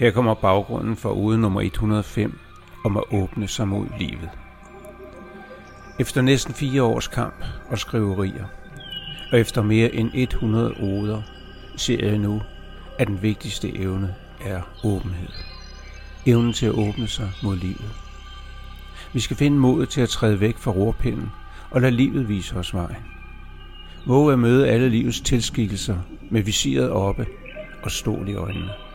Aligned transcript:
Her 0.00 0.10
kommer 0.10 0.34
baggrunden 0.34 0.96
for 0.96 1.10
ude 1.10 1.38
nummer 1.38 1.60
105 1.60 2.38
om 2.84 2.96
at 2.96 3.04
åbne 3.12 3.48
sig 3.48 3.68
mod 3.68 3.86
livet. 3.98 4.30
Efter 5.98 6.22
næsten 6.22 6.54
fire 6.54 6.82
års 6.82 7.08
kamp 7.08 7.44
og 7.70 7.78
skriverier, 7.78 8.44
og 9.32 9.40
efter 9.40 9.62
mere 9.62 9.94
end 9.94 10.10
100 10.14 10.74
oder, 10.82 11.22
ser 11.76 12.06
jeg 12.06 12.18
nu, 12.18 12.42
at 12.98 13.08
den 13.08 13.22
vigtigste 13.22 13.76
evne 13.78 14.14
er 14.44 14.62
åbenhed. 14.84 15.32
Evnen 16.26 16.52
til 16.52 16.66
at 16.66 16.72
åbne 16.72 17.08
sig 17.08 17.30
mod 17.42 17.56
livet. 17.56 17.90
Vi 19.12 19.20
skal 19.20 19.36
finde 19.36 19.56
modet 19.56 19.88
til 19.88 20.00
at 20.00 20.08
træde 20.08 20.40
væk 20.40 20.58
fra 20.58 20.70
rorpinden 20.70 21.30
og 21.70 21.80
lade 21.80 21.92
livet 21.92 22.28
vise 22.28 22.56
os 22.56 22.74
vejen. 22.74 23.04
Våge 24.06 24.32
at 24.32 24.38
møde 24.38 24.68
alle 24.68 24.88
livets 24.88 25.20
tilskikkelser 25.20 25.96
med 26.30 26.42
visiret 26.42 26.90
oppe 26.90 27.26
og 27.82 27.90
stål 27.90 28.28
i 28.28 28.34
øjnene. 28.34 28.89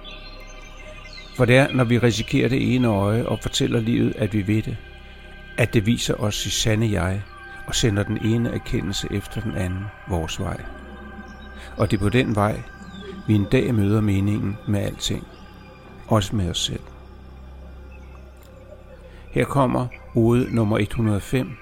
For 1.35 1.45
det 1.45 1.57
er, 1.57 1.71
når 1.73 1.83
vi 1.83 1.97
risikerer 1.97 2.49
det 2.49 2.75
ene 2.75 2.87
øje 2.87 3.25
og 3.25 3.39
fortæller 3.41 3.79
livet, 3.79 4.15
at 4.15 4.33
vi 4.33 4.47
ved 4.47 4.61
det, 4.61 4.77
at 5.57 5.73
det 5.73 5.85
viser 5.85 6.13
os 6.13 6.45
i 6.45 6.49
sande 6.49 6.91
jeg 6.91 7.23
og 7.67 7.75
sender 7.75 8.03
den 8.03 8.25
ene 8.25 8.49
erkendelse 8.49 9.07
efter 9.11 9.41
den 9.41 9.55
anden 9.55 9.85
vores 10.07 10.39
vej. 10.39 10.65
Og 11.77 11.91
det 11.91 11.97
er 11.97 12.01
på 12.01 12.09
den 12.09 12.35
vej, 12.35 12.61
vi 13.27 13.33
en 13.33 13.45
dag 13.51 13.75
møder 13.75 14.01
meningen 14.01 14.57
med 14.67 14.79
alting, 14.79 15.27
også 16.07 16.35
med 16.35 16.49
os 16.49 16.59
selv. 16.59 16.83
Her 19.31 19.45
kommer 19.45 19.87
ode 20.15 20.55
nummer 20.55 20.77
105 20.77 21.57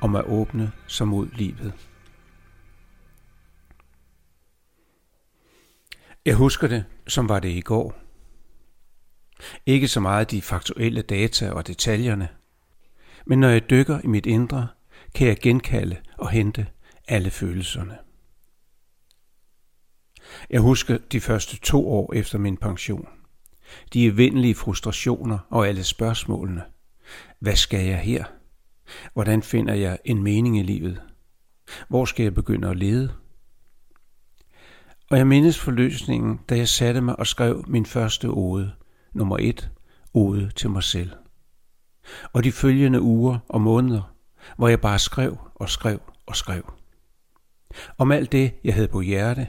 om 0.00 0.16
at 0.16 0.24
åbne 0.24 0.72
sig 0.86 1.08
mod 1.08 1.28
livet. 1.32 1.72
Jeg 6.26 6.34
husker 6.34 6.68
det, 6.68 6.84
som 7.06 7.28
var 7.28 7.38
det 7.38 7.48
i 7.48 7.60
går. 7.60 8.07
Ikke 9.66 9.88
så 9.88 10.00
meget 10.00 10.30
de 10.30 10.42
faktuelle 10.42 11.02
data 11.02 11.50
og 11.50 11.66
detaljerne, 11.66 12.28
men 13.26 13.40
når 13.40 13.48
jeg 13.48 13.70
dykker 13.70 14.00
i 14.04 14.06
mit 14.06 14.26
indre, 14.26 14.68
kan 15.14 15.28
jeg 15.28 15.38
genkalde 15.42 15.96
og 16.18 16.30
hente 16.30 16.66
alle 17.08 17.30
følelserne. 17.30 17.98
Jeg 20.50 20.60
husker 20.60 20.98
de 21.12 21.20
første 21.20 21.56
to 21.60 21.90
år 21.90 22.12
efter 22.12 22.38
min 22.38 22.56
pension. 22.56 23.08
De 23.92 24.06
evindelige 24.06 24.54
frustrationer 24.54 25.38
og 25.50 25.68
alle 25.68 25.84
spørgsmålene. 25.84 26.62
Hvad 27.40 27.56
skal 27.56 27.86
jeg 27.86 27.98
her? 27.98 28.24
Hvordan 29.12 29.42
finder 29.42 29.74
jeg 29.74 29.98
en 30.04 30.22
mening 30.22 30.58
i 30.58 30.62
livet? 30.62 31.02
Hvor 31.88 32.04
skal 32.04 32.22
jeg 32.22 32.34
begynde 32.34 32.68
at 32.68 32.76
lede? 32.76 33.14
Og 35.10 35.18
jeg 35.18 35.26
mindes 35.26 35.58
forløsningen, 35.58 36.40
da 36.48 36.56
jeg 36.56 36.68
satte 36.68 37.00
mig 37.00 37.18
og 37.18 37.26
skrev 37.26 37.64
min 37.66 37.86
første 37.86 38.26
ode, 38.26 38.72
nummer 39.12 39.36
et, 39.40 39.70
ode 40.14 40.50
til 40.50 40.70
mig 40.70 40.82
selv. 40.82 41.10
Og 42.32 42.44
de 42.44 42.52
følgende 42.52 43.00
uger 43.00 43.38
og 43.48 43.60
måneder, 43.60 44.14
hvor 44.56 44.68
jeg 44.68 44.80
bare 44.80 44.98
skrev 44.98 45.38
og 45.54 45.70
skrev 45.70 46.00
og 46.26 46.36
skrev. 46.36 46.72
Om 47.98 48.12
alt 48.12 48.32
det, 48.32 48.54
jeg 48.64 48.74
havde 48.74 48.88
på 48.88 49.00
hjerte, 49.00 49.48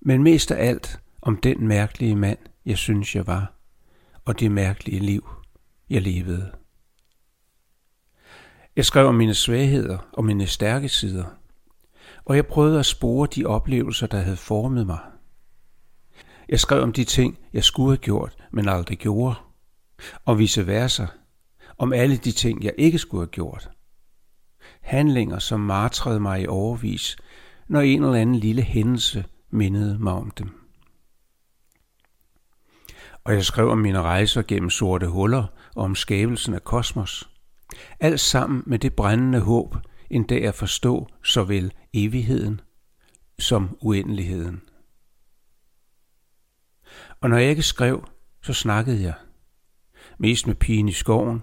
men 0.00 0.22
mest 0.22 0.50
af 0.50 0.68
alt 0.68 1.00
om 1.22 1.36
den 1.36 1.68
mærkelige 1.68 2.16
mand, 2.16 2.38
jeg 2.66 2.78
synes, 2.78 3.16
jeg 3.16 3.26
var, 3.26 3.52
og 4.24 4.40
det 4.40 4.50
mærkelige 4.50 5.00
liv, 5.00 5.28
jeg 5.90 6.02
levede. 6.02 6.52
Jeg 8.76 8.84
skrev 8.84 9.06
om 9.06 9.14
mine 9.14 9.34
svagheder 9.34 9.98
og 10.12 10.24
mine 10.24 10.46
stærke 10.46 10.88
sider, 10.88 11.24
og 12.24 12.36
jeg 12.36 12.46
prøvede 12.46 12.78
at 12.78 12.86
spore 12.86 13.28
de 13.34 13.46
oplevelser, 13.46 14.06
der 14.06 14.18
havde 14.18 14.36
formet 14.36 14.86
mig. 14.86 14.98
Jeg 16.50 16.60
skrev 16.60 16.82
om 16.82 16.92
de 16.92 17.04
ting, 17.04 17.38
jeg 17.52 17.64
skulle 17.64 17.90
have 17.90 17.96
gjort, 18.02 18.36
men 18.52 18.68
aldrig 18.68 18.98
gjorde, 18.98 19.34
og 20.24 20.38
vice 20.38 20.66
versa, 20.66 21.06
om 21.78 21.92
alle 21.92 22.16
de 22.16 22.32
ting, 22.32 22.64
jeg 22.64 22.74
ikke 22.78 22.98
skulle 22.98 23.20
have 23.20 23.30
gjort. 23.30 23.70
Handlinger, 24.80 25.38
som 25.38 25.60
martrede 25.60 26.20
mig 26.20 26.42
i 26.42 26.46
overvis, 26.46 27.16
når 27.68 27.80
en 27.80 28.02
eller 28.02 28.14
anden 28.14 28.36
lille 28.36 28.62
hændelse 28.62 29.24
mindede 29.50 29.98
mig 29.98 30.12
om 30.12 30.30
dem. 30.30 30.50
Og 33.24 33.34
jeg 33.34 33.44
skrev 33.44 33.68
om 33.68 33.78
mine 33.78 34.02
rejser 34.02 34.42
gennem 34.42 34.70
sorte 34.70 35.06
huller 35.06 35.44
og 35.76 35.84
om 35.84 35.94
skabelsen 35.94 36.54
af 36.54 36.64
kosmos. 36.64 37.30
Alt 38.00 38.20
sammen 38.20 38.62
med 38.66 38.78
det 38.78 38.94
brændende 38.94 39.40
håb, 39.40 39.76
en 40.10 40.24
dag 40.24 40.44
at 40.44 40.54
forstå 40.54 41.08
såvel 41.24 41.72
evigheden 41.94 42.60
som 43.38 43.76
uendeligheden. 43.80 44.62
Og 47.20 47.30
når 47.30 47.36
jeg 47.36 47.50
ikke 47.50 47.62
skrev, 47.62 48.08
så 48.42 48.52
snakkede 48.52 49.02
jeg. 49.02 49.14
Mest 50.18 50.46
med 50.46 50.54
pigen 50.54 50.88
i 50.88 50.92
skoven, 50.92 51.42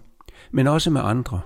men 0.52 0.68
også 0.68 0.90
med 0.90 1.02
andre. 1.04 1.42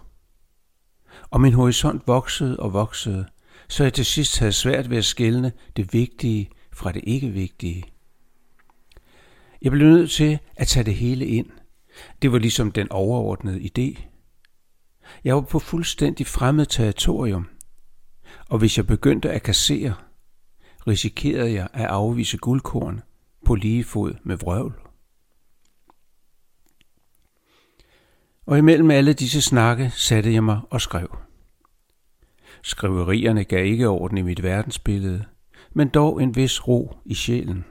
Og 1.30 1.42
min 1.42 1.54
horisont 1.54 2.08
voksede 2.08 2.60
og 2.60 2.74
voksede, 2.74 3.26
så 3.70 3.84
jeg 3.84 3.94
til 3.94 4.06
sidst 4.06 4.40
havde 4.40 4.52
svært 4.52 4.90
ved 4.90 4.98
at 4.98 5.06
skelne 5.06 5.52
det 5.76 5.94
vigtige 5.94 6.50
fra 6.74 6.92
det 6.92 7.02
ikke 7.04 7.30
vigtige. 7.30 7.84
Jeg 9.62 9.72
blev 9.72 9.88
nødt 9.88 10.12
til 10.12 10.40
at 10.56 10.68
tage 10.68 10.84
det 10.84 10.96
hele 10.96 11.26
ind. 11.26 11.50
Det 12.22 12.32
var 12.32 12.38
ligesom 12.38 12.72
den 12.72 12.92
overordnede 12.92 13.60
idé. 13.60 14.02
Jeg 15.24 15.36
var 15.36 15.42
på 15.42 15.60
fuldstændig 15.60 16.28
fremmed 16.28 16.66
territorium, 16.66 17.48
og 18.50 18.60
hvis 18.60 18.78
jeg 18.78 18.88
begyndte 18.88 19.32
at 19.32 19.44
kassere, 19.44 19.94
risikerede 20.88 21.54
jeg 21.54 21.68
at 21.74 21.86
afvise 21.86 22.38
guldkorn 22.38 23.02
på 23.46 23.56
lige 23.56 23.84
fod 23.84 24.14
med 24.24 24.38
vrøvl. 24.38 24.82
Og 28.46 28.58
imellem 28.58 28.92
alle 28.92 29.14
disse 29.14 29.42
snakke 29.42 29.92
satte 29.96 30.34
jeg 30.34 30.44
mig 30.44 30.62
og 30.70 30.82
skrev. 30.82 31.18
Skriverierne 32.64 33.44
gav 33.44 33.66
ikke 33.66 33.88
orden 33.88 34.18
i 34.18 34.22
mit 34.22 34.44
verdensbillede, 34.44 35.26
men 35.74 35.90
dog 35.90 36.24
en 36.24 36.36
vis 36.36 36.68
ro 36.68 36.98
i 37.06 37.14
sjælen. 37.14 37.66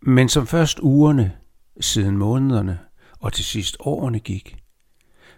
Men 0.00 0.28
som 0.28 0.46
først 0.46 0.78
ugerne, 0.82 1.38
siden 1.80 2.16
månederne 2.16 2.78
og 3.18 3.32
til 3.32 3.44
sidst 3.44 3.76
årene 3.80 4.20
gik, 4.20 4.56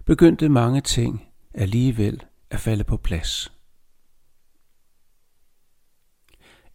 begyndte 0.05 0.49
mange 0.49 0.81
ting 0.81 1.29
alligevel 1.55 2.25
at 2.51 2.61
falde 2.61 2.85
på 2.85 2.97
plads. 2.97 3.53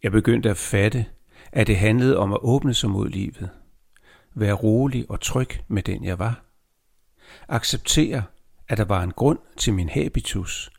Jeg 0.02 0.12
begyndte 0.12 0.50
at 0.50 0.56
fatte, 0.56 1.06
at 1.52 1.66
det 1.66 1.76
handlede 1.76 2.16
om 2.16 2.32
at 2.32 2.38
åbne 2.42 2.74
sig 2.74 2.90
mod 2.90 3.08
livet, 3.08 3.50
være 4.34 4.52
rolig 4.52 5.10
og 5.10 5.20
tryg 5.20 5.50
med 5.68 5.82
den 5.82 6.04
jeg 6.04 6.18
var, 6.18 6.44
acceptere, 7.48 8.22
at 8.68 8.78
der 8.78 8.84
var 8.84 9.02
en 9.02 9.12
grund 9.12 9.38
til 9.56 9.74
min 9.74 9.88
habitus, 9.88 10.70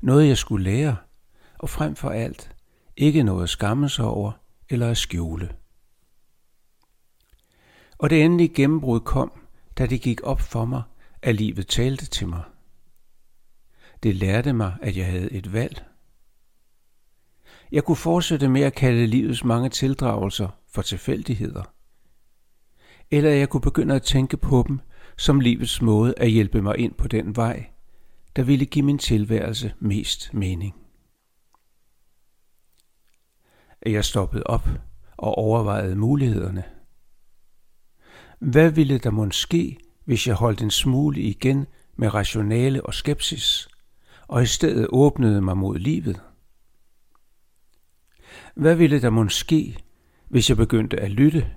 noget 0.00 0.28
jeg 0.28 0.38
skulle 0.38 0.64
lære, 0.64 0.96
og 1.58 1.70
frem 1.70 1.96
for 1.96 2.10
alt 2.10 2.54
ikke 2.96 3.22
noget 3.22 3.42
at 3.42 3.48
skamme 3.48 3.88
sig 3.88 4.04
over 4.04 4.32
eller 4.68 4.90
at 4.90 4.96
skjule. 4.96 5.50
Og 7.98 8.10
det 8.10 8.24
endelige 8.24 8.54
gennembrud 8.54 9.00
kom, 9.00 9.32
da 9.78 9.86
det 9.86 10.00
gik 10.00 10.20
op 10.22 10.40
for 10.40 10.64
mig, 10.64 10.82
at 11.22 11.34
livet 11.34 11.66
talte 11.66 12.06
til 12.06 12.28
mig. 12.28 12.42
Det 14.02 14.14
lærte 14.14 14.52
mig, 14.52 14.76
at 14.82 14.96
jeg 14.96 15.06
havde 15.06 15.32
et 15.32 15.52
valg. 15.52 15.84
Jeg 17.72 17.84
kunne 17.84 17.96
fortsætte 17.96 18.48
med 18.48 18.62
at 18.62 18.74
kalde 18.74 19.06
livets 19.06 19.44
mange 19.44 19.68
tildragelser 19.68 20.48
for 20.68 20.82
tilfældigheder. 20.82 21.62
Eller 23.10 23.30
jeg 23.30 23.48
kunne 23.48 23.60
begynde 23.60 23.94
at 23.94 24.02
tænke 24.02 24.36
på 24.36 24.64
dem 24.68 24.80
som 25.16 25.40
livets 25.40 25.82
måde 25.82 26.14
at 26.16 26.30
hjælpe 26.30 26.62
mig 26.62 26.78
ind 26.78 26.94
på 26.94 27.08
den 27.08 27.36
vej, 27.36 27.66
der 28.36 28.42
ville 28.42 28.66
give 28.66 28.84
min 28.84 28.98
tilværelse 28.98 29.74
mest 29.80 30.34
mening. 30.34 30.74
Jeg 33.86 34.04
stoppede 34.04 34.42
op 34.42 34.68
og 35.16 35.34
overvejede 35.38 35.96
mulighederne. 35.96 36.64
Hvad 38.38 38.70
ville 38.70 38.98
der 38.98 39.10
måske 39.10 39.38
ske, 39.38 39.78
hvis 40.04 40.26
jeg 40.26 40.34
holdt 40.34 40.62
en 40.62 40.70
smule 40.70 41.20
igen 41.20 41.66
med 41.96 42.14
rationale 42.14 42.86
og 42.86 42.94
skepsis, 42.94 43.68
og 44.28 44.42
i 44.42 44.46
stedet 44.46 44.86
åbnede 44.92 45.42
mig 45.42 45.56
mod 45.56 45.78
livet? 45.78 46.20
Hvad 48.58 48.74
ville 48.76 49.02
der 49.02 49.10
måske 49.10 49.34
ske, 49.34 49.78
hvis 50.28 50.48
jeg 50.48 50.56
begyndte 50.56 51.00
at 51.00 51.10
lytte, 51.10 51.54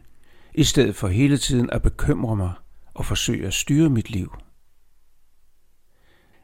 i 0.53 0.63
stedet 0.63 0.95
for 0.95 1.07
hele 1.07 1.37
tiden 1.37 1.69
at 1.69 1.81
bekymre 1.81 2.35
mig 2.35 2.53
og 2.93 3.05
forsøge 3.05 3.47
at 3.47 3.53
styre 3.53 3.89
mit 3.89 4.09
liv? 4.09 4.35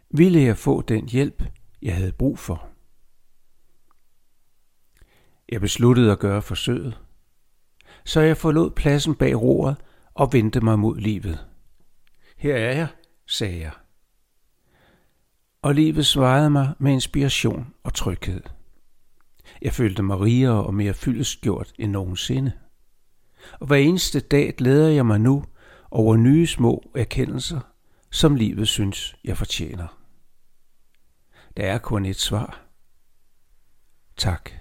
Ville 0.09 0.41
jeg 0.41 0.57
få 0.57 0.81
den 0.81 1.09
hjælp, 1.09 1.43
jeg 1.81 1.95
havde 1.95 2.11
brug 2.11 2.39
for? 2.39 2.69
Jeg 5.49 5.61
besluttede 5.61 6.11
at 6.11 6.19
gøre 6.19 6.41
forsøget, 6.41 6.99
så 8.05 8.21
jeg 8.21 8.37
forlod 8.37 8.71
pladsen 8.71 9.15
bag 9.15 9.41
roret 9.41 9.75
og 10.13 10.33
vendte 10.33 10.61
mig 10.61 10.79
mod 10.79 10.97
livet. 10.97 11.45
Her 12.37 12.55
er 12.55 12.75
jeg, 12.75 12.87
sagde 13.25 13.59
jeg. 13.59 13.73
Og 15.61 15.75
livet 15.75 16.05
svarede 16.05 16.49
mig 16.49 16.73
med 16.79 16.91
inspiration 16.91 17.73
og 17.83 17.93
tryghed. 17.93 18.56
Jeg 19.61 19.73
følte 19.73 20.03
mig 20.03 20.19
rigere 20.19 20.65
og 20.65 20.73
mere 20.73 20.93
fyldesgjort 20.93 21.73
end 21.79 21.91
nogensinde. 21.91 22.51
og 23.59 23.67
hver 23.67 23.77
eneste 23.77 24.19
dag 24.19 24.53
glæder 24.57 24.89
jeg 24.89 25.05
mig 25.05 25.19
nu 25.19 25.43
over 25.91 26.15
nye 26.15 26.47
små 26.47 26.91
erkendelser, 26.95 27.59
som 28.11 28.35
livet 28.35 28.67
synes, 28.67 29.15
jeg 29.23 29.37
fortjener. 29.37 29.87
Der 31.57 31.63
er 31.63 31.77
kun 31.77 32.05
et 32.05 32.19
svar. 32.19 32.61
Tak. 34.17 34.51